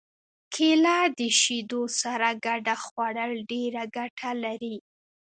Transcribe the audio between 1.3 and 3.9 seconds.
شیدو سره ګډه خوړل ډېره